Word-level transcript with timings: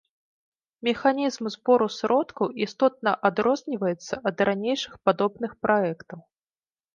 Механізм 0.87 1.43
збору 1.55 1.87
сродкаў 1.97 2.47
істотна 2.67 3.13
адрозніваецца 3.29 4.13
ад 4.31 4.37
ранейшых 4.51 4.93
падобных 5.11 5.51
праектаў. 5.69 6.19